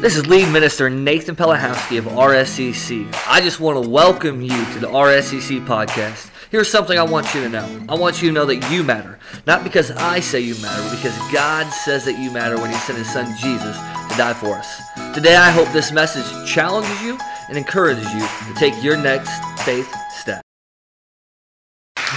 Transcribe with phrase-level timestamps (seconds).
[0.00, 3.14] This is lead minister Nathan Pelahowski of RSCC.
[3.26, 6.30] I just want to welcome you to the RSCC podcast.
[6.50, 7.84] Here's something I want you to know.
[7.86, 9.18] I want you to know that you matter.
[9.46, 12.76] Not because I say you matter, but because God says that you matter when He
[12.76, 14.80] sent His Son Jesus to die for us.
[15.14, 17.18] Today, I hope this message challenges you
[17.50, 19.30] and encourages you to take your next
[19.66, 19.94] faith.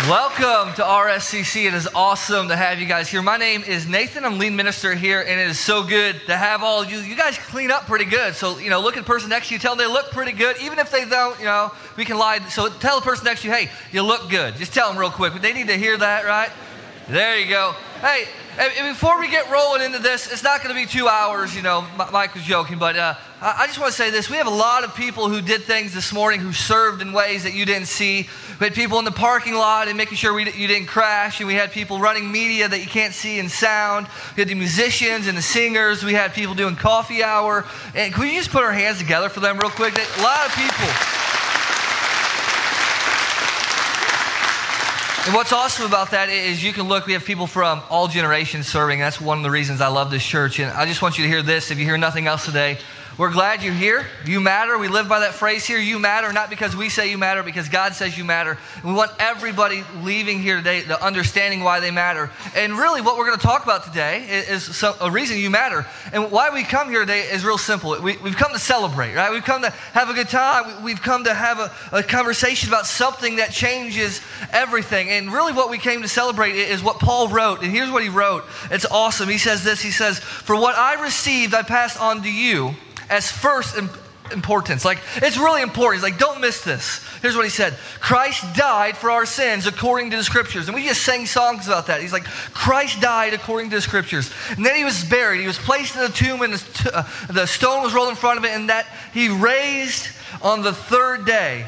[0.10, 1.66] Welcome to RSCC.
[1.66, 3.22] It is awesome to have you guys here.
[3.22, 4.26] My name is Nathan.
[4.26, 6.98] I'm lead minister here, and it is so good to have all you.
[6.98, 8.36] You guys clean up pretty good.
[8.36, 10.34] So, you know, look at the person next to you, tell them they look pretty
[10.34, 10.58] good.
[10.62, 12.40] Even if they don't, you know, we can lie.
[12.50, 14.58] So tell the person next to you, hey, you look good.
[14.58, 15.42] Just tell them real quick.
[15.42, 16.50] They need to hear that, right?
[17.08, 17.74] There you go.
[18.04, 18.26] Hey,
[18.90, 21.88] before we get rolling into this, it's not going to be two hours, you know.
[22.12, 24.30] Mike was joking, but uh, I just want to say this.
[24.30, 27.44] We have a lot of people who did things this morning who served in ways
[27.44, 28.28] that you didn't see.
[28.60, 31.40] We had people in the parking lot and making sure we, you didn't crash.
[31.40, 34.08] And we had people running media that you can't see in sound.
[34.36, 36.04] We had the musicians and the singers.
[36.04, 37.64] We had people doing coffee hour.
[37.96, 39.94] And can we just put our hands together for them real quick?
[39.94, 41.33] A lot of people.
[45.26, 48.68] And what's awesome about that is you can look, we have people from all generations
[48.68, 49.00] serving.
[49.00, 50.60] That's one of the reasons I love this church.
[50.60, 51.72] And I just want you to hear this.
[51.72, 52.78] If you hear nothing else today,
[53.16, 54.08] we're glad you're here.
[54.26, 54.76] You matter.
[54.76, 55.78] We live by that phrase here.
[55.78, 58.58] You matter, not because we say you matter, because God says you matter.
[58.78, 62.32] And we want everybody leaving here today to understanding why they matter.
[62.56, 65.86] And really, what we're going to talk about today is, some, a reason you matter.
[66.12, 68.02] And why we come here today is real simple.
[68.02, 69.32] We, have come to celebrate, right?
[69.32, 70.84] We've come to have a good time.
[70.84, 75.10] We've come to have a, a conversation about something that changes everything.
[75.10, 77.62] And really, what we came to celebrate is what Paul wrote.
[77.62, 78.44] And here's what he wrote.
[78.72, 79.30] It's awesome.
[79.30, 82.74] He says this He says, For what I received, I passed on to you
[83.10, 83.78] as first
[84.32, 84.86] importance.
[84.86, 86.04] Like, it's really important.
[86.04, 87.06] He's like, don't miss this.
[87.22, 90.68] Here's what he said Christ died for our sins according to the scriptures.
[90.68, 92.02] And we just sang songs about that.
[92.02, 94.32] He's like, Christ died according to the scriptures.
[94.50, 95.42] And then he was buried.
[95.42, 98.40] He was placed in a tomb, and the, uh, the stone was rolled in front
[98.40, 100.08] of it, and that he raised
[100.42, 101.68] on the third day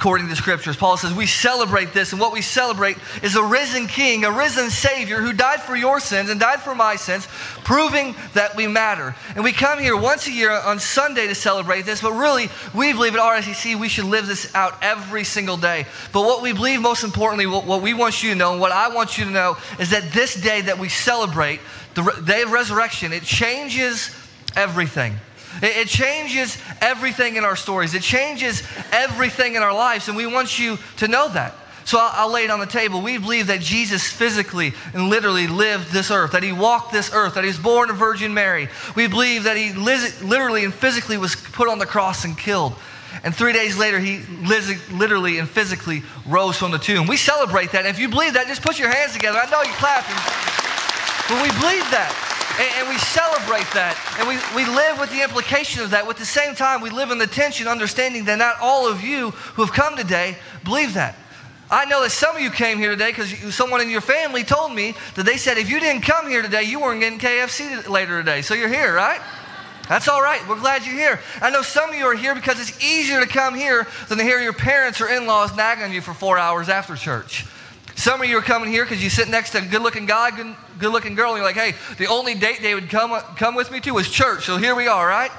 [0.00, 0.78] according to the scriptures.
[0.78, 4.70] Paul says we celebrate this, and what we celebrate is a risen king, a risen
[4.70, 7.28] Savior who died for your sins and died for my sins,
[7.64, 9.14] proving that we matter.
[9.34, 12.94] And we come here once a year on Sunday to celebrate this, but really, we
[12.94, 15.84] believe at RSCC we should live this out every single day.
[16.14, 18.72] But what we believe, most importantly, what, what we want you to know, and what
[18.72, 21.60] I want you to know, is that this day that we celebrate,
[21.92, 24.16] the day of resurrection, it changes
[24.56, 25.16] everything.
[25.62, 28.62] It, changes everything in our stories, it changes
[28.92, 31.54] everything in our lives, and we want you to know that.
[31.84, 33.02] So I'll, I'll, lay it on the table.
[33.02, 37.34] We believe that Jesus physically and literally lived this earth, that he walked this earth,
[37.34, 38.68] that he was born of Virgin Mary.
[38.94, 42.74] We believe that he literally and physically was put on the cross and killed.
[43.24, 44.22] And three days later, he
[44.92, 47.06] literally and physically rose from the tomb.
[47.06, 47.80] We celebrate that.
[47.80, 49.38] And if you believe that, just put your hands together.
[49.38, 50.16] I know you're clapping.
[51.28, 52.39] But we believe that.
[52.58, 53.96] And, and, we celebrate that.
[54.18, 56.06] And we, we live with the implication of that.
[56.06, 59.30] With the same time, we live in the tension, understanding that not all of you
[59.30, 61.16] who have come today believe that.
[61.70, 64.74] I know that some of you came here today because someone in your family told
[64.74, 68.18] me that they said if you didn't come here today, you weren't getting KFC later
[68.18, 68.42] today.
[68.42, 69.20] So you're here, right?
[69.88, 70.40] That's all right.
[70.48, 71.20] We're glad you're here.
[71.40, 74.24] I know some of you are here because it's easier to come here than to
[74.24, 77.44] hear your parents or in laws nagging you for four hours after church.
[78.00, 80.30] Some of you are coming here because you sit next to a good looking guy,
[80.30, 83.54] good, good looking girl, and you're like, hey, the only date they would come, come
[83.54, 84.46] with me to was church.
[84.46, 85.30] So here we are, right?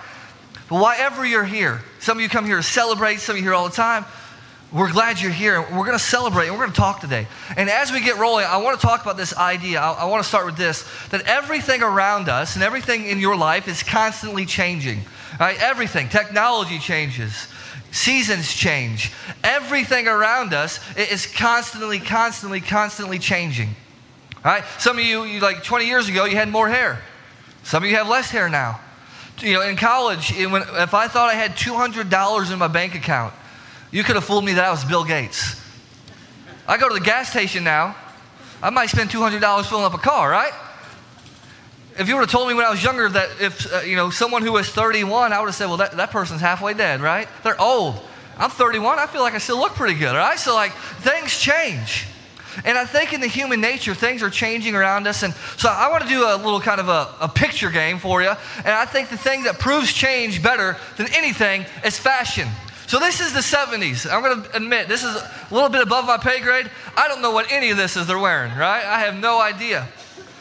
[0.70, 3.56] But why you're here, some of you come here to celebrate, some of you here
[3.56, 4.06] all the time.
[4.72, 5.60] We're glad you're here.
[5.60, 7.26] We're going to celebrate and we're going to talk today.
[7.58, 9.82] And as we get rolling, I want to talk about this idea.
[9.82, 13.36] I, I want to start with this that everything around us and everything in your
[13.36, 15.00] life is constantly changing.
[15.40, 15.60] Right?
[15.60, 16.10] Everything.
[16.10, 17.48] Technology changes.
[17.92, 19.12] Seasons change.
[19.44, 23.70] Everything around us is constantly, constantly, constantly changing.
[24.38, 24.64] All right?
[24.80, 27.02] Some of you, you, like 20 years ago, you had more hair.
[27.64, 28.80] Some of you have less hair now.
[29.40, 33.34] You know, in college, if I thought I had $200 in my bank account,
[33.92, 35.60] you could have fooled me that I was Bill Gates.
[36.68, 37.96] I go to the gas station now,
[38.64, 40.54] I might spend $200 filling up a car, right?
[42.02, 44.10] If you would have told me when I was younger that if, uh, you know,
[44.10, 47.28] someone who was 31, I would have said, well, that, that person's halfway dead, right?
[47.44, 48.02] They're old.
[48.38, 48.98] I'm 31.
[48.98, 50.40] I feel like I still look pretty good, right?
[50.40, 52.08] So, like, things change.
[52.66, 55.24] And I think in the human nature, things are changing around us.
[55.24, 58.22] And so I want to do a little kind of a, a picture game for
[58.22, 58.32] you.
[58.58, 62.48] And I think the thing that proves change better than anything is fashion.
[62.88, 64.12] So this is the 70s.
[64.12, 66.70] I'm going to admit, this is a little bit above my pay grade.
[66.98, 68.84] I don't know what any of this is they're wearing, right?
[68.84, 69.88] I have no idea.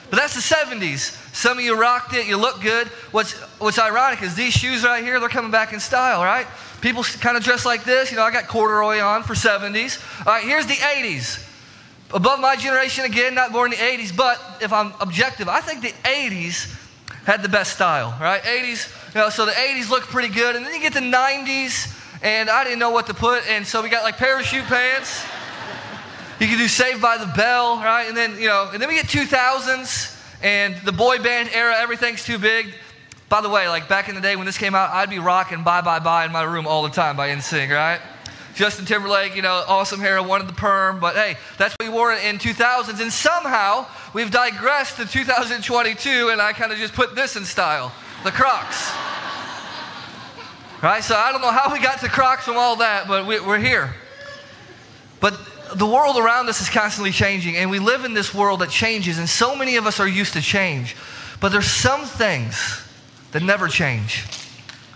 [0.09, 1.20] But that's the 70s.
[1.41, 2.89] Some of you rocked it, you look good.
[3.13, 6.47] What's, what's ironic is these shoes right here, they're coming back in style, right?
[6.83, 8.11] People kind of dress like this.
[8.11, 10.03] You know, I got corduroy on for 70s.
[10.27, 11.43] All right, here's the 80s.
[12.13, 15.81] Above my generation again, not born in the 80s, but if I'm objective, I think
[15.81, 16.77] the 80s
[17.25, 18.43] had the best style, right?
[18.43, 20.57] 80s, You know, so the 80s looked pretty good.
[20.57, 23.49] And then you get the 90s, and I didn't know what to put.
[23.49, 25.25] And so we got like parachute pants.
[26.39, 28.05] You can do Saved by the Bell, right?
[28.07, 32.25] And then, you know, and then we get 2000s and the boy band era, everything's
[32.25, 32.73] too big.
[33.29, 35.63] By the way, like back in the day when this came out, I'd be rocking
[35.63, 38.01] Bye Bye Bye in my room all the time by NSYNC, right?
[38.55, 42.13] Justin Timberlake, you know, awesome hair, wanted the perm, but hey, that's what we wore
[42.13, 43.01] in 2000s.
[43.01, 47.93] And somehow we've digressed to 2022, and I kind of just put this in style
[48.25, 48.91] the Crocs.
[50.83, 51.05] Right?
[51.05, 53.59] So I don't know how we got to Crocs from all that, but we, we're
[53.59, 53.95] here.
[55.21, 55.39] But
[55.75, 59.19] the world around us is constantly changing, and we live in this world that changes,
[59.19, 60.97] and so many of us are used to change.
[61.41, 62.83] But there's some things
[63.33, 64.25] that never change.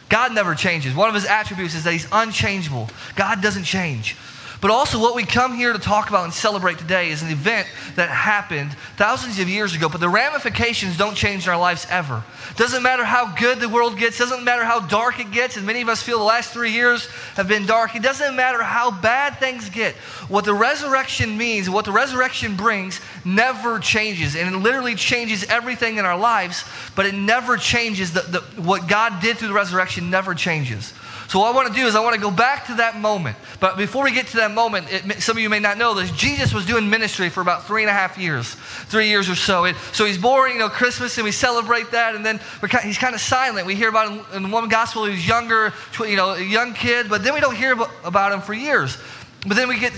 [0.09, 0.95] God never changes.
[0.95, 2.89] One of his attributes is that he's unchangeable.
[3.17, 4.17] God doesn't change.
[4.65, 7.69] But also, what we come here to talk about and celebrate today is an event
[7.97, 12.25] that happened thousands of years ago, but the ramifications don't change in our lives ever.
[12.57, 15.83] Doesn't matter how good the world gets, doesn't matter how dark it gets, and many
[15.83, 17.95] of us feel the last three years have been dark.
[17.95, 19.97] It doesn't matter how bad things get.
[20.29, 24.35] What the resurrection means, what the resurrection brings, never changes.
[24.35, 26.65] And it literally changes everything in our lives,
[26.97, 28.15] but it never changes.
[28.15, 30.95] The, the, what God did through the resurrection never changes.
[31.29, 33.37] So, what I want to do is I want to go back to that moment.
[33.61, 36.11] But before we get to that moment, it, some of you may not know this.
[36.11, 39.65] Jesus was doing ministry for about three and a half years, three years or so.
[39.65, 42.15] And so he's born, you know, Christmas, and we celebrate that.
[42.15, 43.67] And then kind, he's kind of silent.
[43.67, 47.09] We hear about him in one gospel, he was younger, you know, a young kid,
[47.09, 47.73] but then we don't hear
[48.05, 48.99] about him for years.
[49.47, 49.93] But then we get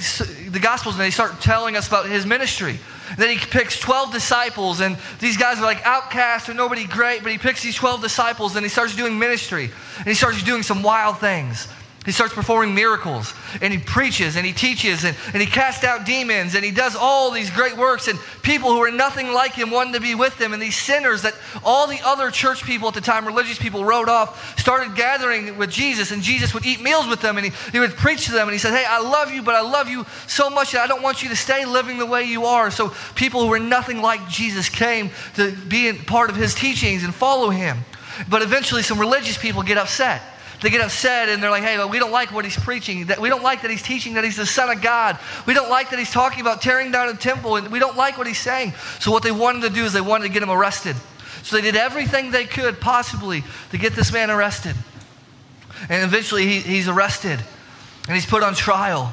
[0.50, 2.80] the Gospels and they start telling us about his ministry.
[3.16, 7.32] Then he picks 12 disciples, and these guys are like outcasts or nobody great, but
[7.32, 9.70] he picks these 12 disciples and he starts doing ministry.
[9.98, 11.68] And he starts doing some wild things.
[12.06, 16.06] He starts performing miracles and he preaches and he teaches and, and he casts out
[16.06, 18.06] demons and he does all these great works.
[18.06, 20.52] And people who are nothing like him wanted to be with him.
[20.52, 24.08] And these sinners that all the other church people at the time, religious people, wrote
[24.08, 26.12] off, started gathering with Jesus.
[26.12, 28.46] And Jesus would eat meals with them and he, he would preach to them.
[28.46, 30.86] And he said, Hey, I love you, but I love you so much that I
[30.86, 32.70] don't want you to stay living the way you are.
[32.70, 37.12] So people who were nothing like Jesus came to be part of his teachings and
[37.12, 37.78] follow him.
[38.30, 40.22] But eventually, some religious people get upset
[40.62, 43.06] they get upset and they're like, hey, well, we don't like what he's preaching.
[43.06, 45.18] That we don't like that he's teaching that he's the Son of God.
[45.46, 48.16] We don't like that he's talking about tearing down a temple, and we don't like
[48.16, 48.72] what he's saying.
[49.00, 50.96] So what they wanted to do is they wanted to get him arrested.
[51.42, 54.74] So they did everything they could possibly to get this man arrested.
[55.88, 57.38] And eventually he, he's arrested
[58.08, 59.12] and he's put on trial.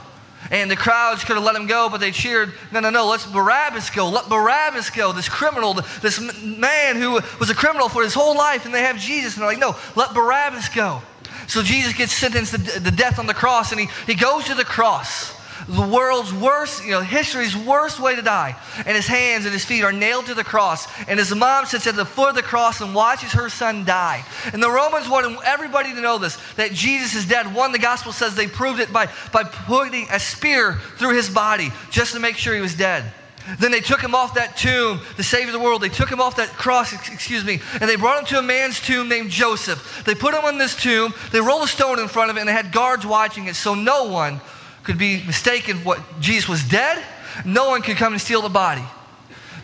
[0.51, 3.25] And the crowds could have let him go, but they cheered, no, no, no, let's
[3.25, 4.10] Barabbas go.
[4.10, 5.13] Let Barabbas go.
[5.13, 8.98] This criminal, this man who was a criminal for his whole life, and they have
[8.98, 11.01] Jesus, and they're like, no, let Barabbas go.
[11.48, 14.56] So Jesus gets sentenced to the death on the cross, and he, he goes to
[14.56, 15.34] the cross.
[15.68, 18.56] The world's worst, you know, history's worst way to die.
[18.86, 20.88] And his hands and his feet are nailed to the cross.
[21.07, 24.25] And his mom sits at the foot of the cross and watches her son die.
[24.51, 27.54] And the Romans wanted everybody to know this that Jesus is dead.
[27.54, 31.72] One, the gospel says they proved it by, by putting a spear through his body
[31.92, 33.12] just to make sure he was dead.
[33.60, 35.81] Then they took him off that tomb, the Savior of the world.
[35.81, 38.80] They took him off that cross, excuse me, and they brought him to a man's
[38.80, 40.04] tomb named Joseph.
[40.06, 42.50] They put him in this tomb, they rolled a stone in front of it, and
[42.50, 44.40] they had guards watching it so no one
[44.84, 47.04] could be mistaken what Jesus was dead.
[47.45, 48.84] No one could come and steal the body.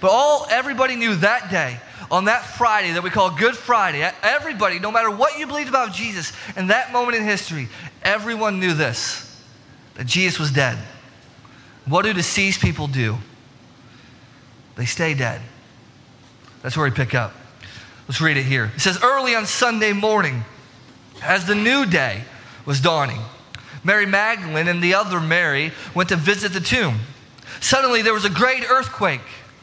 [0.02, 1.80] But all everybody knew that day,
[2.12, 5.94] on that Friday that we call Good Friday, everybody, no matter what you believed about
[5.94, 7.70] Jesus, in that moment in history,
[8.02, 9.26] everyone knew this
[9.96, 10.78] that Jesus was dead.
[11.86, 13.18] What do deceased people do?
[14.80, 15.42] They stay dead.
[16.64, 17.34] That's where we pick up.
[18.08, 18.72] Let's read it here.
[18.74, 20.46] It says, Early on Sunday morning,
[21.22, 22.24] as the new day
[22.66, 23.20] was dawning,
[23.84, 27.00] Mary Magdalene and the other Mary went to visit the tomb.
[27.60, 29.20] Suddenly there was a great earthquake,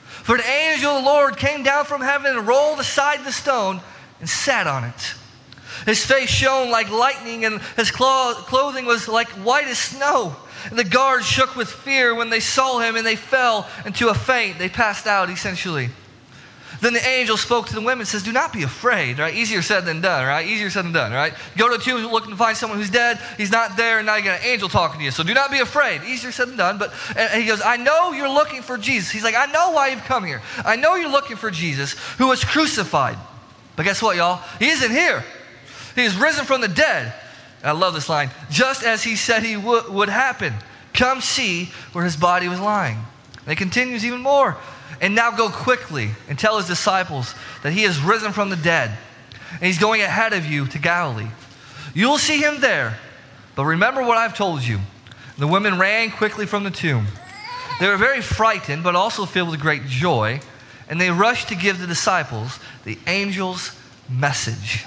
[0.07, 3.81] for an angel of the Lord came down from heaven and rolled aside the stone
[4.21, 5.15] and sat on it.
[5.87, 10.37] His face shone like lightning, and his clothing was like white as snow.
[10.71, 14.15] And the guards shook with fear when they saw him and they fell into a
[14.15, 14.59] faint.
[14.59, 15.91] They passed out essentially.
[16.81, 19.35] Then the angel spoke to the women and says, Do not be afraid, right?
[19.35, 20.47] Easier said than done, right?
[20.47, 21.33] Easier said than done, right?
[21.57, 23.19] Go to a tomb looking to find someone who's dead.
[23.37, 25.11] He's not there, and now you got an angel talking to you.
[25.11, 26.03] So do not be afraid.
[26.03, 26.79] Easier said than done.
[26.79, 29.11] But and he goes, I know you're looking for Jesus.
[29.11, 30.43] He's like, I know why you've come here.
[30.65, 33.17] I know you're looking for Jesus who was crucified.
[33.77, 34.43] But guess what, y'all?
[34.59, 35.25] He isn't here.
[35.95, 37.15] He is risen from the dead.
[37.65, 38.31] I love this line.
[38.51, 40.55] Just as he said he would, would happen.
[40.93, 42.99] Come see where his body was lying.
[43.43, 44.57] And it continues even more.
[45.01, 48.97] And now go quickly and tell his disciples that he has risen from the dead.
[49.53, 51.29] And he's going ahead of you to Galilee.
[51.95, 52.99] You'll see him there.
[53.55, 54.81] But remember what I've told you.
[55.39, 57.07] The women ran quickly from the tomb.
[57.79, 60.41] They were very frightened, but also filled with great joy.
[60.89, 64.87] And they rushed to give the disciples the angel's message.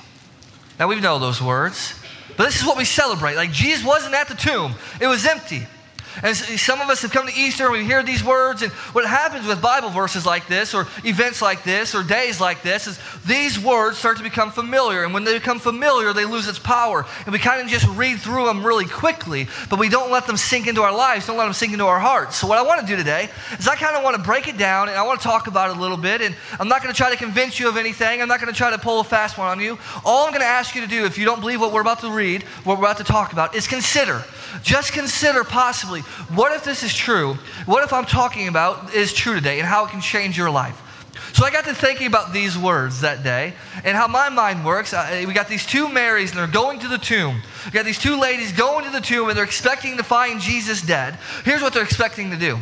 [0.80, 1.94] Now we know those words,
[2.40, 3.36] but this is what we celebrate.
[3.36, 5.68] Like Jesus wasn't at the tomb, it was empty.
[6.24, 9.06] And some of us have come to Easter and we hear these words, and what
[9.06, 13.00] happens with Bible verses like this, or events like this, or days like this, is
[13.26, 15.04] these words start to become familiar.
[15.04, 17.06] And when they become familiar, they lose its power.
[17.26, 20.38] And we kind of just read through them really quickly, but we don't let them
[20.38, 22.38] sink into our lives, don't let them sink into our hearts.
[22.38, 24.58] So, what I want to do today is I kind of want to break it
[24.58, 26.22] down and I want to talk about it a little bit.
[26.22, 28.58] And I'm not going to try to convince you of anything, I'm not going to
[28.58, 29.78] try to pull a fast one on you.
[30.06, 32.02] All I'm going to ask you to do, if you don't believe what we're about
[32.02, 34.24] to read, what we're about to talk about, is consider.
[34.64, 37.36] Just consider possibly what if this is true?
[37.66, 40.82] What if I'm talking about is true today and how it can change your life?
[41.34, 43.54] So I got to thinking about these words that day
[43.84, 44.94] and how my mind works.
[45.26, 47.42] we got these two Marys and they're going to the tomb.
[47.66, 50.82] We got these two ladies going to the tomb and they're expecting to find Jesus
[50.82, 51.18] dead.
[51.46, 52.60] Here's what they're expecting to do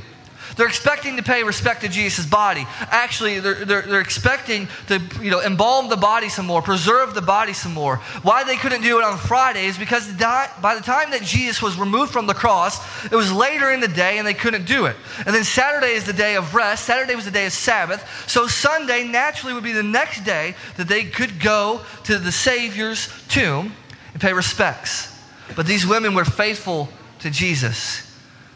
[0.58, 2.66] they're expecting to pay respect to Jesus' body.
[2.82, 7.22] Actually, they're, they're, they're, expecting to you know, embalm the body some more, preserve the
[7.22, 7.98] body some more.
[8.24, 11.78] Why they couldn't do it on Friday is because by the time that Jesus was
[11.78, 14.96] removed from the cross, it was later in the day and they couldn't do it.
[15.26, 16.86] And then Saturday is the day of rest.
[16.86, 18.28] Saturday was the day of Sabbath.
[18.28, 23.10] So Sunday naturally would be the next day that they could go to the Savior's
[23.28, 23.74] tomb
[24.14, 25.14] and pay respects.
[25.56, 28.07] But these women were faithful to Jesus.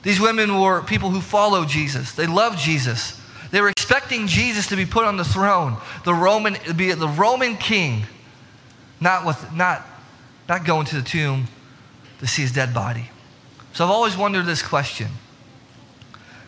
[0.03, 2.13] These women were people who followed Jesus.
[2.13, 3.20] They loved Jesus.
[3.51, 7.58] They were expecting Jesus to be put on the throne, the Roman, be the Roman
[7.58, 8.05] king,
[9.00, 9.86] not, with, not,
[10.48, 11.48] not going to the tomb
[12.20, 13.10] to see his dead body.
[13.74, 15.10] So I've always wondered this question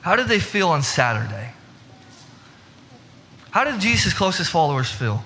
[0.01, 1.51] How did they feel on Saturday?
[3.51, 5.23] How did Jesus' closest followers feel?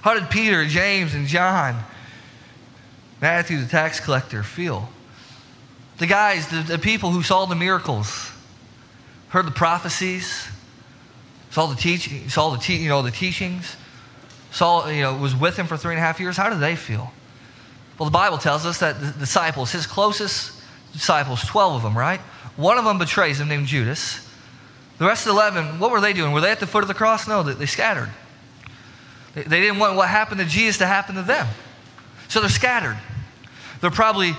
[0.00, 1.82] How did Peter, James, and John,
[3.20, 4.88] Matthew, the tax collector, feel?
[5.98, 8.32] The guys, the, the people who saw the miracles,
[9.28, 10.48] heard the prophecies,
[11.50, 13.76] saw the teach, saw the te- you know the teachings,
[14.50, 16.36] saw you know was with him for three and a half years.
[16.36, 17.12] How did they feel?
[17.96, 20.60] Well, the Bible tells us that the disciples, his closest
[20.92, 22.20] disciples, twelve of them, right?
[22.56, 24.20] One of them betrays him, named Judas.
[24.98, 26.32] The rest of the eleven, what were they doing?
[26.32, 27.28] Were they at the foot of the cross?
[27.28, 28.10] No, they, they scattered.
[29.34, 31.46] They, they didn't want what happened to Jesus to happen to them,
[32.26, 32.98] so they're scattered.
[33.80, 34.34] They're probably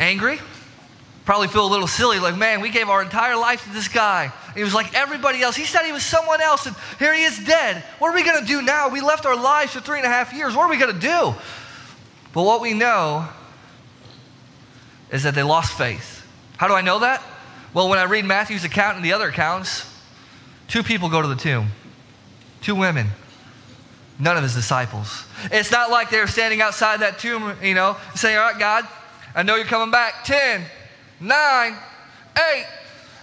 [0.00, 0.40] angry
[1.26, 4.32] probably feel a little silly, like, man, we gave our entire life to this guy.
[4.54, 5.56] He was like everybody else.
[5.56, 7.82] He said he was someone else, and here he is dead.
[7.98, 8.88] What are we going to do now?
[8.88, 10.54] We left our lives for three and a half years.
[10.54, 11.34] What are we going to do?
[12.32, 13.28] But what we know
[15.10, 16.26] is that they lost faith.
[16.58, 17.22] How do I know that?
[17.74, 19.84] Well, when I read Matthew's account and the other accounts,
[20.68, 21.68] two people go to the tomb,
[22.62, 23.08] two women.
[24.18, 25.26] None of his disciples.
[25.50, 28.88] It's not like they're standing outside that tomb, you know, saying, All right, God,
[29.34, 30.24] I know you're coming back.
[30.24, 30.64] 10,
[31.20, 31.76] nine,
[32.36, 32.66] eight.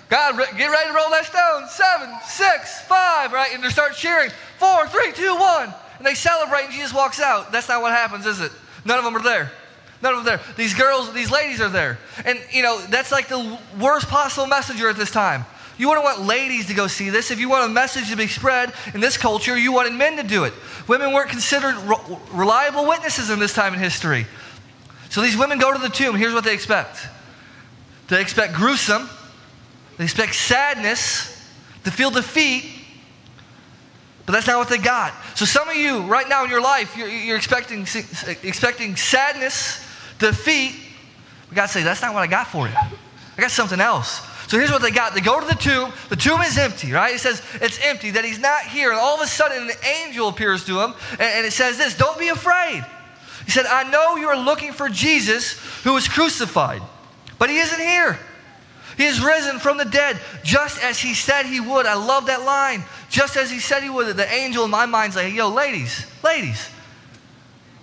[0.09, 1.67] God, get ready to roll that stone.
[1.69, 3.53] Seven, six, five, right?
[3.53, 4.29] And they start cheering.
[4.59, 5.73] Four, three, two, one.
[5.97, 7.51] And they celebrate, and Jesus walks out.
[7.51, 8.51] That's not what happens, is it?
[8.85, 9.51] None of them are there.
[10.01, 10.55] None of them are there.
[10.55, 11.97] These girls, these ladies are there.
[12.25, 15.45] And, you know, that's like the worst possible messenger at this time.
[15.77, 17.31] You wouldn't want ladies to go see this.
[17.31, 20.23] If you want a message to be spread in this culture, you wanted men to
[20.23, 20.53] do it.
[20.87, 24.27] Women weren't considered re- reliable witnesses in this time in history.
[25.09, 26.15] So these women go to the tomb.
[26.15, 27.07] Here's what they expect
[28.13, 29.09] they expect gruesome,
[29.97, 31.29] they expect sadness,
[31.83, 32.65] to feel defeat,
[34.25, 35.13] but that's not what they got.
[35.35, 37.81] So some of you right now in your life, you're, you're expecting,
[38.43, 39.85] expecting sadness,
[40.19, 40.75] defeat.
[41.53, 42.73] Got to say, that's not what I got for you.
[42.75, 44.21] I got something else.
[44.47, 45.13] So here's what they got.
[45.13, 45.91] They go to the tomb.
[46.09, 47.13] The tomb is empty, right?
[47.13, 48.91] It says it's empty, that he's not here.
[48.91, 51.97] And all of a sudden, an angel appears to him, and, and it says this
[51.97, 52.83] Don't be afraid.
[53.45, 55.53] He said, I know you are looking for Jesus
[55.83, 56.81] who was crucified.
[57.43, 58.17] But he isn't here.
[58.95, 61.85] He is risen from the dead, just as he said he would.
[61.85, 62.85] I love that line.
[63.09, 64.15] Just as he said he would.
[64.15, 66.69] The angel in my mind's like, yo, ladies, ladies,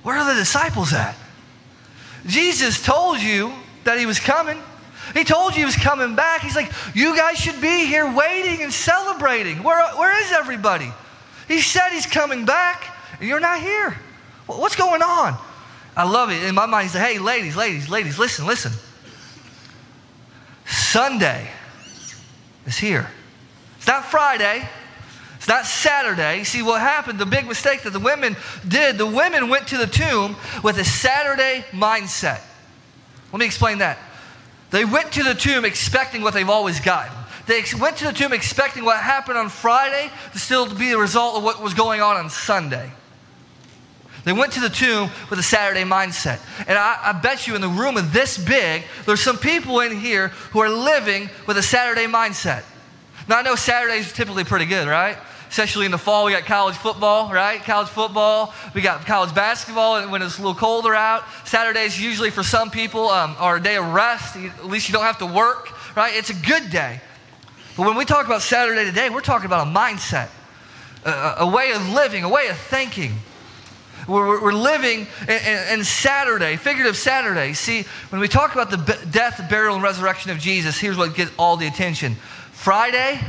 [0.03, 1.15] where are the disciples at?
[2.25, 3.53] Jesus told you
[3.85, 4.57] that he was coming.
[5.13, 6.41] He told you he was coming back.
[6.41, 9.63] He's like, you guys should be here waiting and celebrating.
[9.63, 10.91] Where, where is everybody?
[11.49, 13.95] He said he's coming back, and you're not here.
[14.47, 15.37] What's going on?
[15.95, 16.45] I love it.
[16.45, 18.73] In my mind, he's like, hey, ladies, ladies, ladies, listen, listen.
[20.71, 21.51] Sunday
[22.67, 23.11] is here.
[23.79, 24.69] It's not Friday.
[25.37, 26.45] It's not Saturday.
[26.45, 28.37] See what happened, the big mistake that the women
[28.69, 32.41] did, the women went to the tomb with a Saturday mindset.
[33.33, 33.99] Let me explain that.
[34.71, 37.13] They went to the tomb expecting what they've always gotten.
[37.47, 41.37] They went to the tomb expecting what happened on Friday to still be the result
[41.37, 42.93] of what was going on on Sunday.
[44.25, 46.41] They went to the tomb with a Saturday mindset.
[46.69, 49.97] And I, I, bet you in the room of this big, there's some people in
[49.97, 52.63] here who are living with a Saturday mindset.
[53.29, 55.17] Now, I know Saturdays are typically pretty good, right?
[55.51, 56.25] especially in the fall.
[56.25, 57.61] We got college football, right?
[57.63, 58.55] College football.
[58.73, 61.25] We got college basketball when it's a little colder out.
[61.45, 64.37] Saturdays usually for some people um, are a day of rest.
[64.37, 66.15] At least you don't have to work, right?
[66.15, 67.01] It's a good day.
[67.77, 70.29] But when we talk about Saturday today, we're talking about a mindset,
[71.05, 73.15] a, a way of living, a way of thinking.
[74.09, 77.53] We're, we're living in, Saturday, figurative Saturday.
[77.53, 81.31] See, when we talk about the death, burial, and resurrection of Jesus, here's what gets
[81.39, 82.17] all the attention
[82.53, 83.21] Friday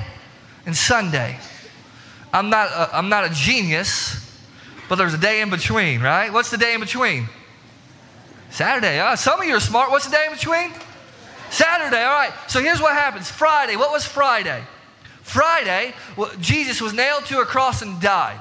[0.65, 1.37] and Sunday.
[2.33, 4.17] I'm not a, I'm not a genius,
[4.87, 6.31] but there's a day in between, right?
[6.31, 7.27] What's the day in between?
[8.49, 8.99] Saturday.
[8.99, 9.91] Uh, some of you are smart.
[9.91, 10.71] What's the day in between?
[11.49, 12.03] Saturday.
[12.03, 12.33] All right.
[12.47, 13.75] So here's what happens Friday.
[13.75, 14.61] What was Friday?
[15.21, 18.39] Friday, well, Jesus was nailed to a cross and died.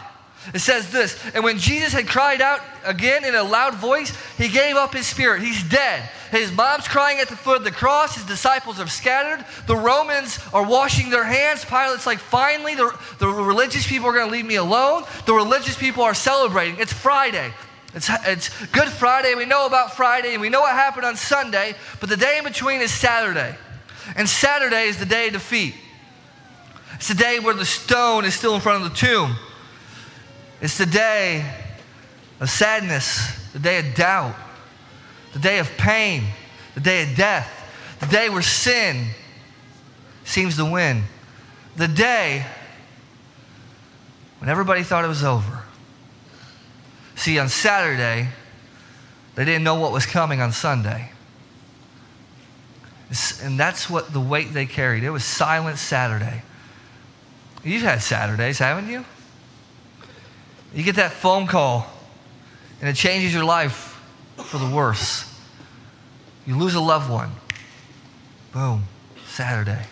[0.54, 4.48] It says this, and when Jesus had cried out again in a loud voice, he
[4.48, 5.42] gave up his spirit.
[5.42, 6.08] He's dead.
[6.30, 8.14] His mom's crying at the foot of the cross.
[8.14, 9.44] His disciples are scattered.
[9.66, 11.64] The Romans are washing their hands.
[11.64, 15.04] Pilate's like, finally, the, the religious people are going to leave me alone.
[15.26, 16.80] The religious people are celebrating.
[16.80, 17.52] It's Friday.
[17.94, 19.34] It's, it's Good Friday.
[19.34, 22.44] We know about Friday, and we know what happened on Sunday, but the day in
[22.44, 23.54] between is Saturday.
[24.16, 25.74] And Saturday is the day of defeat.
[26.94, 29.36] It's the day where the stone is still in front of the tomb.
[30.60, 31.44] It's the day
[32.40, 34.34] of sadness, the day of doubt,
[35.32, 36.24] the day of pain,
[36.74, 37.50] the day of death,
[38.00, 39.08] the day where sin
[40.24, 41.04] seems to win,
[41.76, 42.44] the day
[44.38, 45.64] when everybody thought it was over.
[47.16, 48.28] See, on Saturday,
[49.34, 51.10] they didn't know what was coming on Sunday.
[53.42, 55.04] And that's what the weight they carried.
[55.04, 56.42] It was Silent Saturday.
[57.64, 59.04] You've had Saturdays, haven't you?
[60.74, 61.86] You get that phone call,
[62.80, 64.00] and it changes your life
[64.36, 65.26] for the worse.
[66.46, 67.30] You lose a loved one.
[68.52, 68.84] Boom,
[69.26, 69.84] Saturday.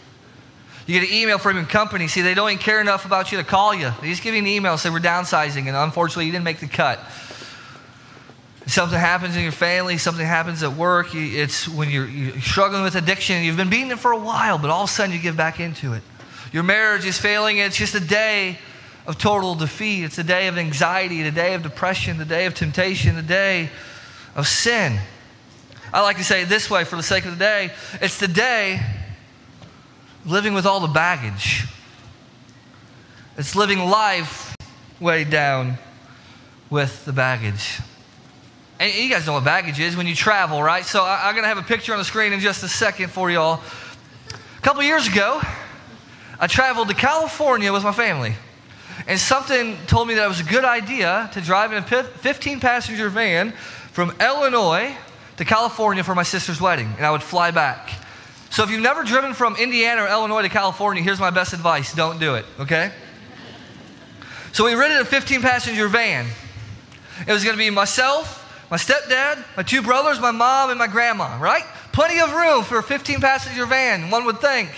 [0.87, 2.09] You get an email from your company.
[2.09, 3.93] See, they don't even care enough about you to call you.
[4.01, 6.69] They just give you an email, say, We're downsizing, and unfortunately, you didn't make the
[6.69, 6.99] cut.
[8.67, 11.15] Something happens in your family, something happens at work.
[11.15, 13.43] It's when you're, you're struggling with addiction.
[13.43, 15.59] You've been beating it for a while, but all of a sudden you give back
[15.59, 16.03] into it.
[16.53, 17.59] Your marriage is failing.
[17.59, 18.59] It's just a day
[19.09, 20.05] of total defeat.
[20.05, 23.71] It's a day of anxiety, the day of depression, the day of temptation, the day
[24.37, 25.01] of sin.
[25.95, 27.71] I like to say it this way for the sake of the day
[28.03, 28.81] it's the day
[30.27, 31.65] living with all the baggage.
[33.39, 34.55] It's living life
[35.01, 35.79] weighed down
[36.69, 37.81] with the baggage.
[38.79, 40.85] And you guys know what baggage is when you travel, right?
[40.85, 43.31] So I'm going to have a picture on the screen in just a second for
[43.31, 43.63] y'all.
[44.31, 45.41] A couple years ago,
[46.39, 48.35] I traveled to California with my family.
[49.07, 52.61] And something told me that it was a good idea to drive in a 15
[52.61, 53.53] passenger van
[53.93, 54.97] from Illinois
[55.37, 56.93] to California for my sister's wedding.
[56.97, 57.91] And I would fly back.
[58.51, 61.95] So if you've never driven from Indiana or Illinois to California, here's my best advice
[61.95, 62.91] don't do it, okay?
[64.53, 66.27] So we rented a 15 passenger van.
[67.27, 70.87] It was going to be myself, my stepdad, my two brothers, my mom, and my
[70.87, 71.65] grandma, right?
[71.93, 74.71] Plenty of room for a 15 passenger van, one would think.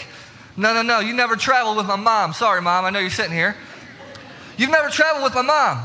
[0.57, 2.33] No, no, no, you never traveled with my mom.
[2.33, 3.57] Sorry, mom, I know you're sitting here.
[4.61, 5.83] You've never traveled with my mom.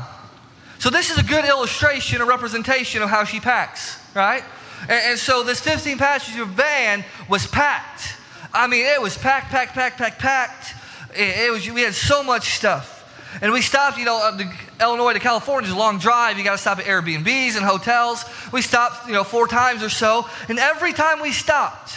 [0.78, 4.44] So this is a good illustration, a representation of how she packs, right?
[4.82, 8.18] And, and so this 15 passenger van was packed.
[8.52, 10.74] I mean, it was packed, packed, packed, packed, packed.
[11.14, 12.92] It, it was, we had so much stuff.
[13.40, 14.38] And we stopped, you know,
[14.78, 16.36] Illinois to California is a long drive.
[16.36, 18.26] You got to stop at Airbnbs and hotels.
[18.52, 20.26] We stopped, you know, four times or so.
[20.50, 21.92] And every time we stopped,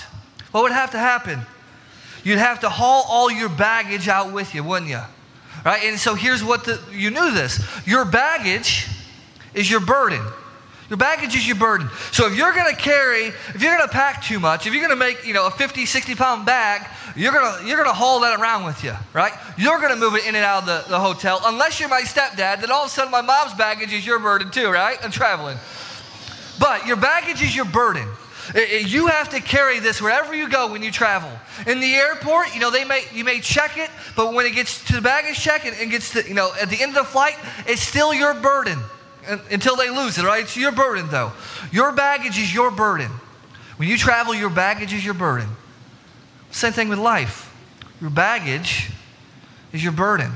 [0.52, 1.42] what would have to happen?
[2.24, 5.02] You'd have to haul all your baggage out with you, wouldn't you?
[5.66, 5.84] Right?
[5.84, 8.88] And so here's what the, you knew this your baggage
[9.54, 10.22] is your burden.
[10.90, 11.88] Your baggage is your burden.
[12.12, 14.82] So if you're going to carry, if you're going to pack too much, if you're
[14.82, 17.94] going to make, you know, a 50, 60 pound bag, you're going to, you're to
[17.94, 19.34] haul that around with you, right?
[19.56, 21.42] You're going to move it in and out of the, the hotel.
[21.46, 24.50] Unless you're my stepdad, then all of a sudden my mom's baggage is your burden
[24.50, 24.98] too, right?
[25.04, 25.60] I'm traveling.
[26.60, 28.08] But your baggage is your burden.
[28.56, 31.32] Eh, eh, you have to carry this wherever you go when you travel.
[31.68, 34.84] In the airport, you know, they may you may check it, but when it gets
[34.86, 37.12] to the baggage check and, and gets to, you know, at the end of the
[37.12, 37.36] flight,
[37.68, 38.80] it's still your burden
[39.52, 40.44] until they lose it, right?
[40.44, 41.32] It's your burden though.
[41.72, 43.12] Your baggage is your burden.
[43.78, 45.48] When you travel, your baggage is your burden.
[46.52, 47.54] Same thing with life.
[48.02, 48.90] Your baggage
[49.72, 50.32] is your burden.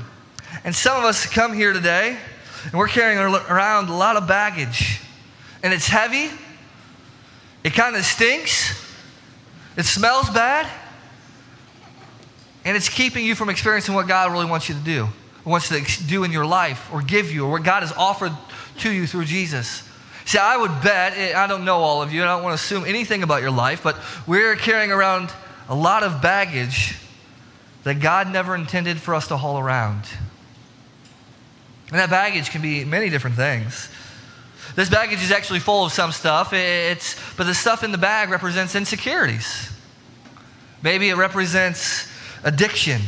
[0.62, 2.16] And some of us come here today
[2.64, 5.00] and we're carrying around a lot of baggage.
[5.62, 6.30] And it's heavy
[7.64, 8.80] it kind of stinks.
[9.76, 10.70] It smells bad.
[12.64, 15.08] And it's keeping you from experiencing what God really wants you to do,
[15.44, 18.32] wants to do in your life, or give you, or what God has offered
[18.78, 19.82] to you through Jesus.
[20.24, 22.62] See, I would bet, eh, I don't know all of you, I don't want to
[22.62, 25.30] assume anything about your life, but we're carrying around
[25.68, 26.96] a lot of baggage
[27.82, 30.04] that God never intended for us to haul around.
[31.90, 33.90] And that baggage can be many different things.
[34.74, 38.30] This baggage is actually full of some stuff, it's, but the stuff in the bag
[38.30, 39.70] represents insecurities.
[40.82, 42.08] Maybe it represents
[42.42, 43.00] addiction,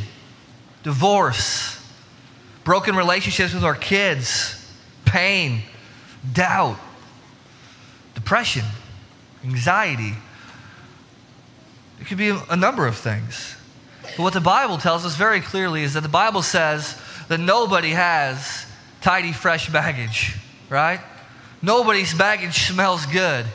[0.82, 1.84] divorce,
[2.62, 4.70] broken relationships with our kids,
[5.04, 5.62] pain,
[6.32, 6.78] doubt,
[8.14, 8.64] depression,
[9.44, 10.14] anxiety.
[12.00, 13.56] It could be a number of things.
[14.16, 17.90] But what the Bible tells us very clearly is that the Bible says that nobody
[17.90, 18.66] has
[19.00, 20.36] tidy, fresh baggage,
[20.70, 21.00] right?
[21.62, 23.46] Nobody's baggage smells good.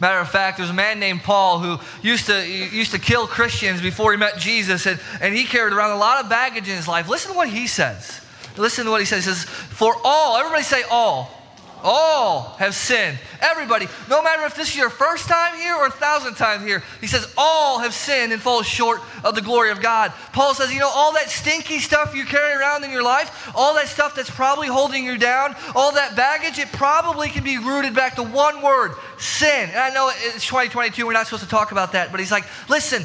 [0.00, 3.82] Matter of fact, there's a man named Paul who used to, used to kill Christians
[3.82, 6.88] before he met Jesus, and, and he carried around a lot of baggage in his
[6.88, 7.08] life.
[7.08, 8.20] Listen to what he says.
[8.56, 9.26] Listen to what he says.
[9.26, 11.39] He says, For all, everybody say all.
[11.82, 13.18] All have sinned.
[13.40, 16.82] Everybody, no matter if this is your first time here or a thousand times here,
[17.00, 20.12] he says, all have sinned and fall short of the glory of God.
[20.32, 23.74] Paul says, you know, all that stinky stuff you carry around in your life, all
[23.74, 27.94] that stuff that's probably holding you down, all that baggage, it probably can be rooted
[27.94, 29.68] back to one word sin.
[29.70, 32.44] And I know it's 2022, we're not supposed to talk about that, but he's like,
[32.68, 33.04] listen,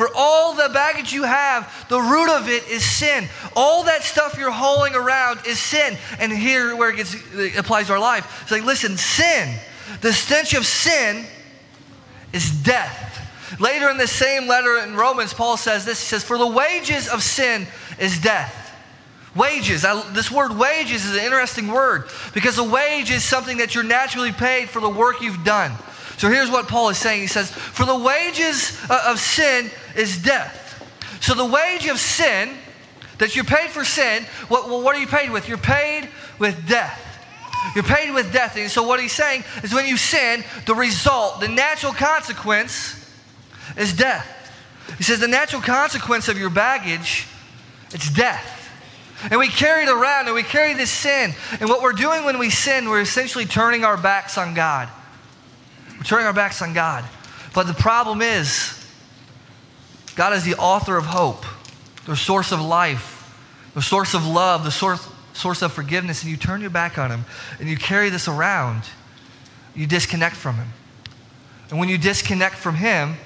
[0.00, 3.28] for all the baggage you have, the root of it is sin.
[3.54, 5.98] All that stuff you're hauling around is sin.
[6.18, 9.54] And here, where it, gets, it applies to our life, it's like, listen, sin,
[10.00, 11.26] the stench of sin
[12.32, 13.60] is death.
[13.60, 17.06] Later in the same letter in Romans, Paul says this He says, For the wages
[17.06, 17.66] of sin
[17.98, 18.56] is death.
[19.36, 19.84] Wages.
[19.84, 23.84] I, this word wages is an interesting word because a wage is something that you're
[23.84, 25.72] naturally paid for the work you've done.
[26.20, 27.22] So here's what Paul is saying.
[27.22, 30.86] He says, For the wages uh, of sin is death.
[31.22, 32.58] So the wage of sin,
[33.16, 35.48] that you're paid for sin, what, well, what are you paid with?
[35.48, 37.00] You're paid with death.
[37.74, 38.58] You're paid with death.
[38.58, 43.10] And so what he's saying is when you sin, the result, the natural consequence
[43.78, 44.52] is death.
[44.98, 47.28] He says the natural consequence of your baggage,
[47.94, 48.68] it's death.
[49.30, 51.32] And we carry it around and we carry this sin.
[51.60, 54.90] And what we're doing when we sin, we're essentially turning our backs on God.
[56.00, 57.04] We're turning our backs on God.
[57.52, 58.76] But the problem is,
[60.16, 61.44] God is the author of hope,
[62.06, 63.18] the source of life,
[63.74, 67.10] the source of love, the source, source of forgiveness, and you turn your back on
[67.10, 67.26] Him
[67.58, 68.84] and you carry this around,
[69.74, 70.68] you disconnect from Him.
[71.68, 73.16] And when you disconnect from Him,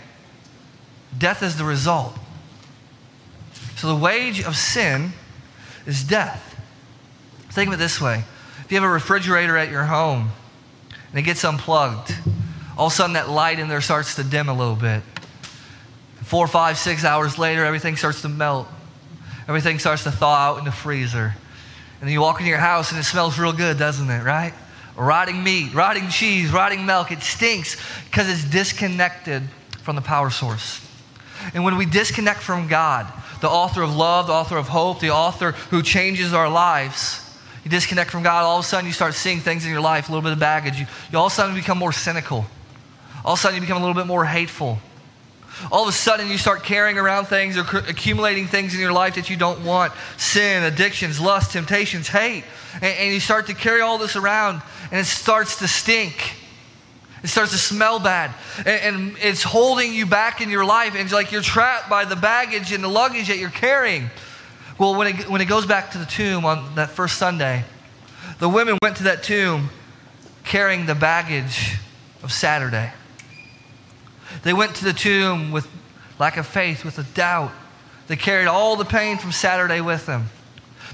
[1.16, 2.18] death is the result.
[3.76, 5.12] So the wage of sin
[5.86, 6.50] is death.
[7.50, 8.24] Think of it this way
[8.64, 10.30] if you have a refrigerator at your home
[11.10, 12.14] and it gets unplugged,
[12.76, 15.02] all of a sudden that light in there starts to dim a little bit.
[16.24, 18.66] Four, five, six hours later, everything starts to melt.
[19.46, 21.34] Everything starts to thaw out in the freezer.
[22.00, 24.54] And then you walk into your house and it smells real good, doesn't it, right?
[24.96, 27.12] Rotting meat, rotting cheese, rotting milk.
[27.12, 29.42] It stinks because it's disconnected
[29.82, 30.80] from the power source.
[31.52, 33.06] And when we disconnect from God,
[33.40, 37.20] the author of love, the author of hope, the author who changes our lives,
[37.64, 40.08] you disconnect from God, all of a sudden you start seeing things in your life,
[40.08, 40.78] a little bit of baggage.
[40.78, 42.46] You, you all of a sudden become more cynical
[43.24, 44.78] all of a sudden you become a little bit more hateful.
[45.70, 49.14] All of a sudden you start carrying around things or accumulating things in your life
[49.14, 52.44] that you don't want sin, addictions, lust, temptations, hate.
[52.74, 56.34] And, and you start to carry all this around and it starts to stink.
[57.22, 58.34] It starts to smell bad.
[58.58, 60.92] And, and it's holding you back in your life.
[60.92, 64.10] And it's like you're trapped by the baggage and the luggage that you're carrying.
[64.76, 67.64] Well, when it, when it goes back to the tomb on that first Sunday,
[68.40, 69.70] the women went to that tomb
[70.42, 71.76] carrying the baggage
[72.22, 72.92] of Saturday.
[74.42, 75.68] They went to the tomb with
[76.18, 77.52] lack of faith, with a doubt.
[78.06, 80.28] They carried all the pain from Saturday with them.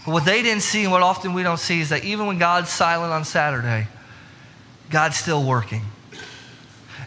[0.04, 2.38] But what they didn't see, and what often we don't see, is that even when
[2.38, 3.88] God's silent on Saturday,
[4.88, 5.82] God's still working.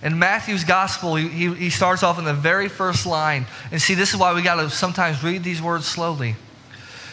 [0.04, 3.46] In Matthew's gospel, he, he, starts off in the very first line.
[3.72, 6.36] And see, this is why we got to sometimes read these words slowly.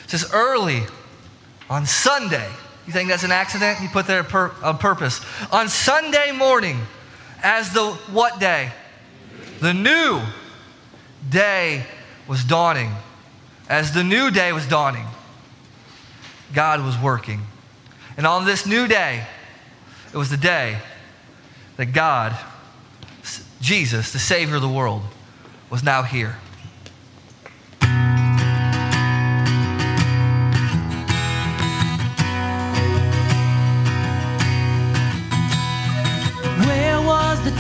[0.05, 0.83] It says, Early
[1.69, 2.49] on Sunday,
[2.87, 3.79] you think that's an accident?
[3.79, 4.27] He put there
[4.65, 5.21] on purpose.
[5.53, 6.81] On Sunday morning,
[7.45, 8.73] as the what day?
[9.61, 10.23] The new
[11.29, 11.85] day
[12.27, 12.93] was dawning.
[13.69, 15.07] As the new day was dawning,
[16.55, 17.43] God was working.
[18.17, 19.25] And on this new day,
[20.13, 20.79] it was the day
[21.77, 22.37] that God,
[23.61, 25.03] Jesus, the Savior of the world,
[25.69, 26.37] was now here.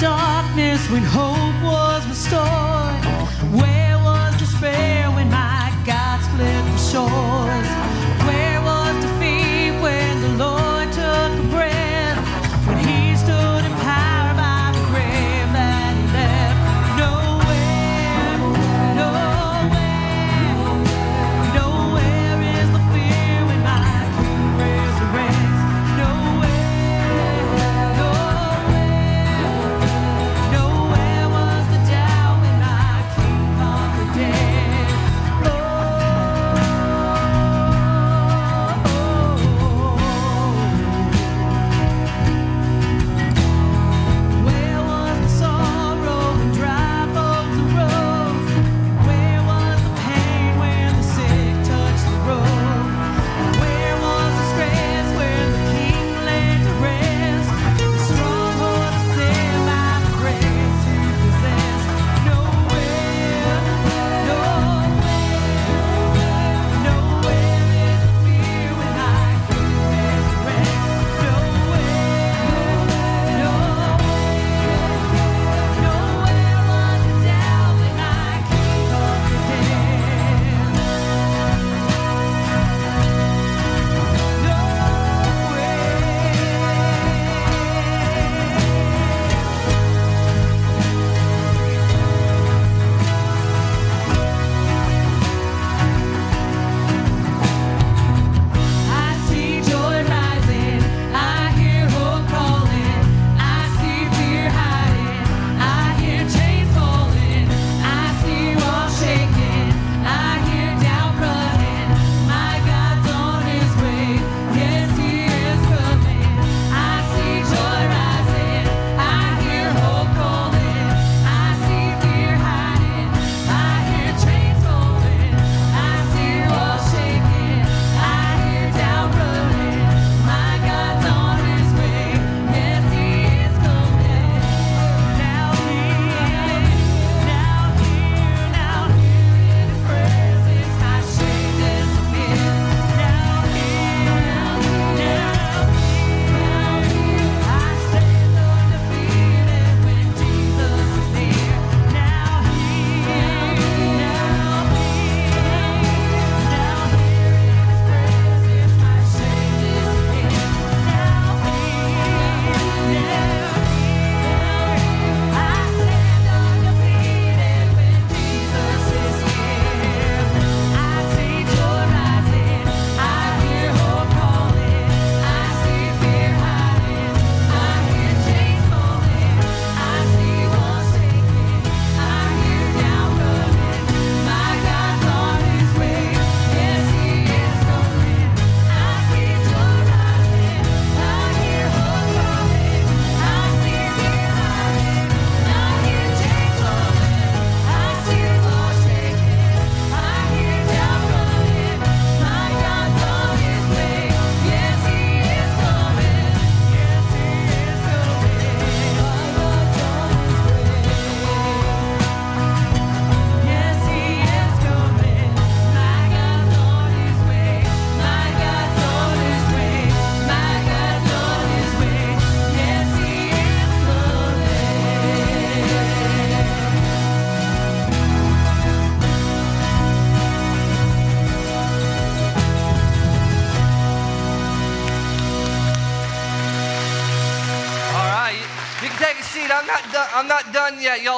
[0.01, 3.20] Darkness when hope was restored?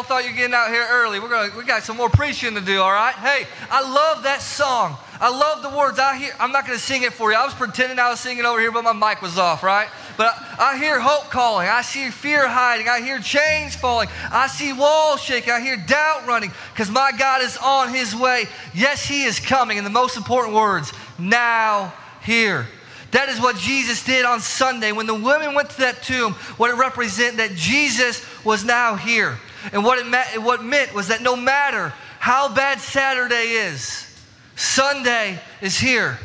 [0.02, 1.20] Y'all thought you're getting out here early.
[1.20, 2.80] We're gonna, we got some more preaching to do.
[2.80, 3.14] All right.
[3.14, 4.96] Hey, I love that song.
[5.20, 6.00] I love the words.
[6.00, 6.32] I hear.
[6.40, 7.38] I'm not gonna sing it for you.
[7.38, 9.62] I was pretending I was singing over here, but my mic was off.
[9.62, 9.86] Right.
[10.16, 11.68] But I, I hear hope calling.
[11.68, 12.88] I see fear hiding.
[12.88, 14.08] I hear chains falling.
[14.32, 15.52] I see walls shaking.
[15.52, 18.46] I hear doubt running because my God is on His way.
[18.74, 19.78] Yes, He is coming.
[19.78, 22.66] And the most important words: now, here.
[23.12, 24.90] That is what Jesus did on Sunday.
[24.90, 29.38] When the women went to that tomb, what it represented that Jesus was now here.
[29.72, 34.08] And what it meant, what meant was that no matter how bad Saturday is,
[34.56, 36.18] Sunday is here.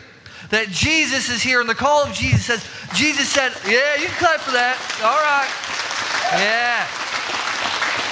[0.49, 1.59] That Jesus is here.
[1.59, 4.77] And the call of Jesus says, Jesus said, Yeah, you can clap for that.
[5.03, 5.49] All right.
[6.41, 6.87] Yeah.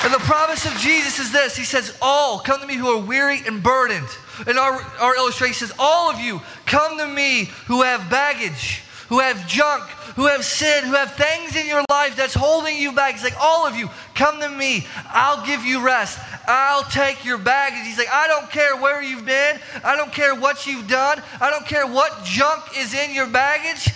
[0.05, 3.01] And the promise of Jesus is this He says, All come to me who are
[3.01, 4.07] weary and burdened.
[4.47, 9.19] And our, our illustration says, All of you come to me who have baggage, who
[9.19, 9.83] have junk,
[10.15, 13.13] who have sin, who have things in your life that's holding you back.
[13.13, 14.87] He's like, All of you, come to me.
[15.09, 16.19] I'll give you rest.
[16.47, 17.85] I'll take your baggage.
[17.85, 19.59] He's like, I don't care where you've been.
[19.83, 21.21] I don't care what you've done.
[21.41, 23.93] I don't care what junk is in your baggage.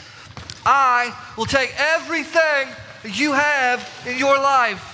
[0.65, 2.67] I will take everything
[3.03, 4.89] that you have in your life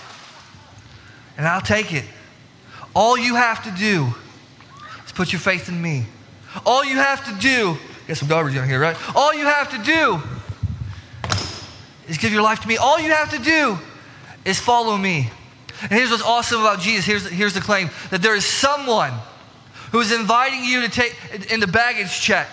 [1.37, 2.05] and I'll take it.
[2.93, 4.07] All you have to do
[5.05, 6.05] is put your faith in me.
[6.65, 8.97] All you have to do, get some garbage down here, right?
[9.15, 10.21] All you have to do
[12.07, 12.77] is give your life to me.
[12.77, 13.77] All you have to do
[14.45, 15.29] is follow me.
[15.81, 17.05] And here's what's awesome about Jesus.
[17.05, 19.11] Here's, here's the claim that there is someone
[19.91, 21.15] who is inviting you to take
[21.51, 22.47] in the baggage check.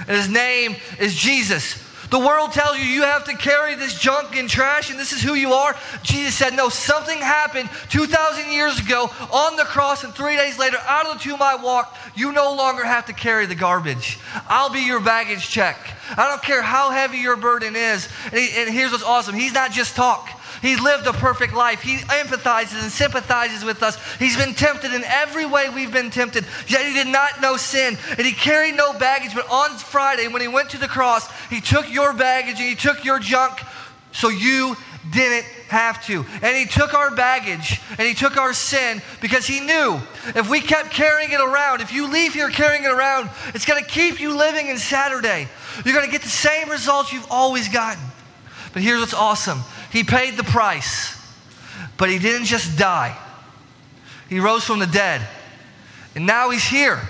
[0.00, 1.82] And his name is Jesus.
[2.10, 5.22] The world tells you you have to carry this junk and trash and this is
[5.22, 5.76] who you are.
[6.02, 10.76] Jesus said, No, something happened 2,000 years ago on the cross, and three days later,
[10.86, 11.98] out of the tomb I walked.
[12.16, 14.18] You no longer have to carry the garbage.
[14.48, 15.76] I'll be your baggage check.
[16.16, 18.08] I don't care how heavy your burden is.
[18.26, 20.28] And, he, and here's what's awesome He's not just talk.
[20.66, 21.80] He lived a perfect life.
[21.80, 23.96] He empathizes and sympathizes with us.
[24.16, 27.96] He's been tempted in every way we've been tempted, yet he did not know sin.
[28.10, 29.32] And he carried no baggage.
[29.32, 32.74] But on Friday, when he went to the cross, he took your baggage and he
[32.74, 33.60] took your junk
[34.10, 34.76] so you
[35.12, 36.26] didn't have to.
[36.42, 40.00] And he took our baggage and he took our sin because he knew
[40.34, 43.80] if we kept carrying it around, if you leave here carrying it around, it's going
[43.80, 45.46] to keep you living in Saturday.
[45.84, 48.02] You're going to get the same results you've always gotten.
[48.72, 49.60] But here's what's awesome
[49.96, 51.16] He paid the price,
[51.96, 53.16] but He didn't just die,
[54.28, 55.26] He rose from the dead.
[56.14, 57.00] And now He's here.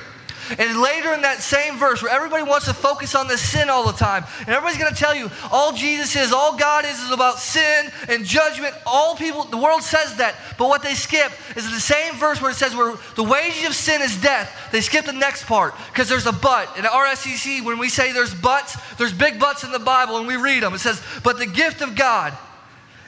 [0.57, 3.85] And later in that same verse, where everybody wants to focus on the sin all
[3.85, 7.11] the time, and everybody's going to tell you all Jesus is, all God is, is
[7.11, 8.73] about sin and judgment.
[8.87, 12.53] All people, the world says that, but what they skip is the same verse where
[12.53, 14.69] it says, where the wages of sin is death.
[14.71, 16.79] They skip the next part because there's a but.
[16.79, 20.37] In RSCC, when we say there's buts, there's big buts in the Bible, and we
[20.37, 20.73] read them.
[20.73, 22.33] It says, but the gift of God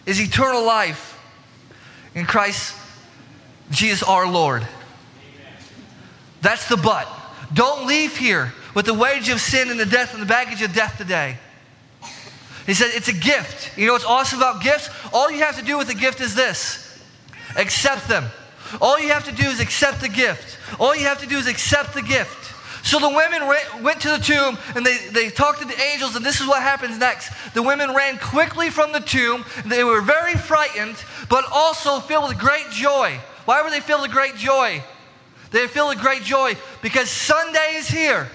[0.09, 1.21] is eternal life
[2.15, 2.75] in Christ
[3.71, 4.67] Jesus our Lord.
[6.41, 7.07] That's the but.
[7.53, 10.73] Don't leave here with the wage of sin and the death and the baggage of
[10.73, 11.37] death today.
[12.65, 13.77] He said it's a gift.
[13.77, 14.89] You know what's awesome about gifts?
[15.13, 16.85] All you have to do with a gift is this
[17.57, 18.25] accept them.
[18.81, 20.59] All you have to do is accept the gift.
[20.81, 22.48] All you have to do is accept the gift.
[22.83, 23.47] So the women
[23.83, 26.63] went to the tomb and they, they talked to the angels, and this is what
[26.63, 27.33] happens next.
[27.55, 29.45] The women ran quickly from the tomb.
[29.67, 30.97] They were very frightened,
[31.29, 33.19] but also filled with great joy.
[33.45, 34.83] Why were they filled with great joy?
[35.51, 38.29] They were filled with great joy because Sunday is here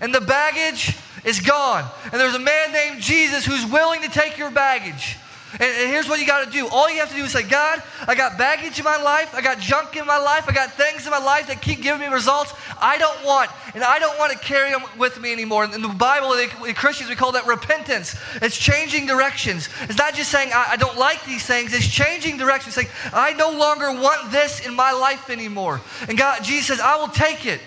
[0.00, 1.84] and the baggage is gone.
[2.04, 5.16] And there's a man named Jesus who's willing to take your baggage.
[5.54, 6.68] And, and here's what you got to do.
[6.68, 9.34] All you have to do is say, God, I got baggage in my life.
[9.34, 10.44] I got junk in my life.
[10.48, 13.50] I got things in my life that keep giving me results I don't want.
[13.74, 15.64] And I don't want to carry them with me anymore.
[15.64, 18.16] In the Bible, in Christians, we call that repentance.
[18.42, 19.68] It's changing directions.
[19.82, 21.72] It's not just saying, I, I don't like these things.
[21.72, 22.74] It's changing directions.
[22.74, 25.80] Saying, I no longer want this in my life anymore.
[26.08, 27.60] And God, Jesus says, I will take it.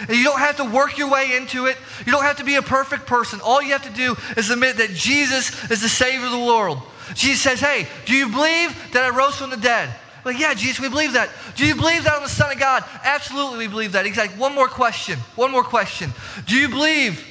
[0.00, 1.76] And you don't have to work your way into it.
[2.06, 3.40] You don't have to be a perfect person.
[3.42, 6.78] All you have to do is admit that Jesus is the Savior of the world.
[7.14, 9.94] Jesus says, Hey, do you believe that I rose from the dead?
[10.24, 11.30] Like, yeah, Jesus, we believe that.
[11.56, 12.84] Do you believe that I'm the Son of God?
[13.04, 14.04] Absolutely, we believe that.
[14.04, 15.18] He's like, one more question.
[15.34, 16.12] One more question.
[16.46, 17.26] Do you believe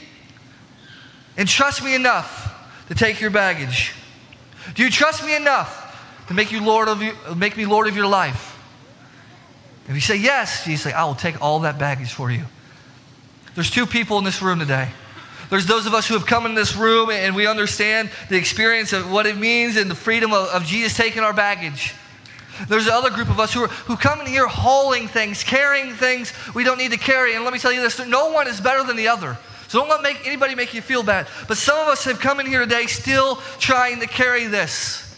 [1.38, 2.54] and trust me enough
[2.88, 3.94] to take your baggage?
[4.74, 5.86] Do you trust me enough
[6.28, 8.58] to make you Lord of you, make me Lord of your life?
[9.88, 12.44] If you say yes, Jesus say, I will take all that baggage for you.
[13.56, 14.90] There's two people in this room today.
[15.50, 18.94] There's those of us who have come in this room and we understand the experience
[18.94, 21.96] of what it means and the freedom of, of Jesus taking our baggage.
[22.68, 26.34] There's another group of us who, are, who come in here hauling things, carrying things
[26.54, 27.36] we don't need to carry.
[27.36, 29.38] And let me tell you this no one is better than the other.
[29.70, 31.28] So don't let make, anybody make you feel bad.
[31.48, 35.09] But some of us have come in here today still trying to carry this.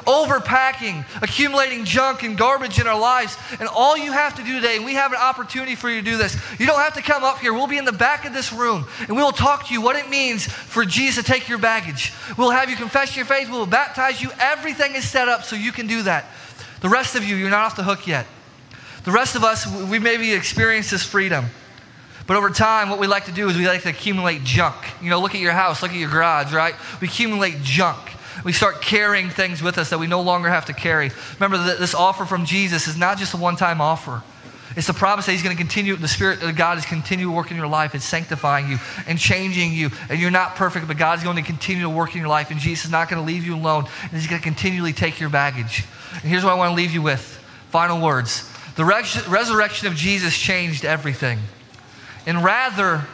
[0.00, 3.36] Overpacking, accumulating junk and garbage in our lives.
[3.60, 6.04] And all you have to do today, and we have an opportunity for you to
[6.04, 7.52] do this, you don't have to come up here.
[7.52, 9.96] We'll be in the back of this room and we will talk to you what
[9.96, 12.12] it means for Jesus to take your baggage.
[12.36, 14.30] We'll have you confess your faith, we'll baptize you.
[14.38, 16.26] Everything is set up so you can do that.
[16.80, 18.26] The rest of you, you're not off the hook yet.
[19.04, 21.46] The rest of us, we maybe experience this freedom.
[22.26, 24.76] But over time, what we like to do is we like to accumulate junk.
[25.02, 26.74] You know, look at your house, look at your garage, right?
[27.00, 28.11] We accumulate junk.
[28.44, 31.10] We start carrying things with us that we no longer have to carry.
[31.38, 34.22] Remember that this offer from Jesus is not just a one time offer.
[34.74, 37.32] It's the promise that He's going to continue, the Spirit of God is continue to
[37.32, 37.92] work in your life.
[37.94, 39.90] and sanctifying you and changing you.
[40.08, 42.50] And you're not perfect, but God's going to continue to work in your life.
[42.50, 43.86] And Jesus is not going to leave you alone.
[44.02, 45.84] And He's going to continually take your baggage.
[46.12, 47.20] And here's what I want to leave you with
[47.70, 48.48] final words.
[48.76, 51.38] The res- resurrection of Jesus changed everything.
[52.26, 53.06] And rather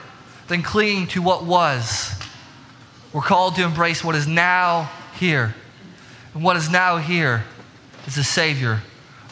[0.47, 2.15] than clinging to what was,
[3.13, 5.55] we're called to embrace what is now here.
[6.35, 7.45] And what is now here
[8.07, 8.81] is the Savior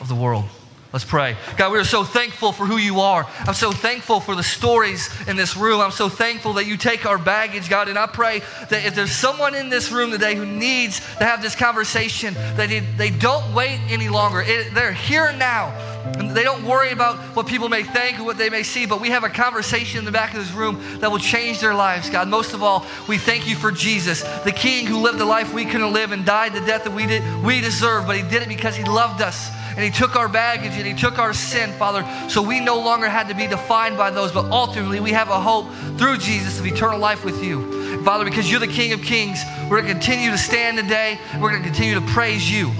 [0.01, 0.45] of the world.
[0.93, 1.37] Let's pray.
[1.57, 3.27] God, we are so thankful for who you are.
[3.41, 5.81] I'm so thankful for the stories in this room.
[5.81, 7.89] I'm so thankful that you take our baggage, God.
[7.89, 8.39] And I pray
[8.71, 12.71] that if there's someone in this room today who needs to have this conversation, that
[12.97, 14.41] they, don't wait any longer.
[14.41, 15.96] It, they're here now.
[16.19, 19.01] And they don't worry about what people may think or what they may see, but
[19.01, 22.09] we have a conversation in the back of this room that will change their lives,
[22.11, 22.29] God.
[22.29, 25.65] Most of all, we thank you for Jesus, the King who lived the life we
[25.65, 28.49] couldn't live and died the death that we, did, we deserve, but he did it
[28.49, 32.03] because he loved us and He took our baggage and He took our sin, Father,
[32.31, 35.39] so we no longer had to be defined by those, but ultimately we have a
[35.39, 38.03] hope through Jesus of eternal life with you.
[38.03, 41.19] Father, because you're the King of Kings, we're going to continue to stand today.
[41.35, 42.71] We're going to continue to praise you.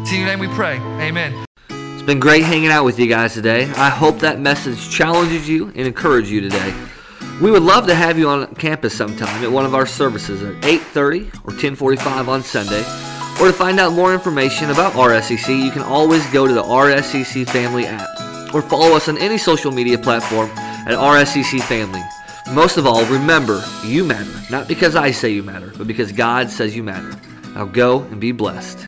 [0.00, 0.78] It's in your name we pray.
[0.78, 1.46] Amen.
[2.06, 3.64] Been great hanging out with you guys today.
[3.64, 6.72] I hope that message challenges you and encourages you today.
[7.42, 10.64] We would love to have you on campus sometime at one of our services at
[10.64, 12.84] 8:30 or 10:45 on Sunday.
[13.40, 17.44] Or to find out more information about RSEC, you can always go to the RSEC
[17.44, 20.48] Family app or follow us on any social media platform
[20.86, 22.04] at RSCC Family.
[22.52, 26.50] Most of all, remember, you matter, not because I say you matter, but because God
[26.50, 27.16] says you matter.
[27.56, 28.85] Now go and be blessed.